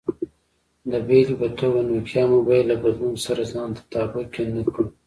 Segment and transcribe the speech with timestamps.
[0.91, 4.83] د بېلګې په توګه، نوکیا موبایل له بدلون سره ځان تطابق کې نه کړ.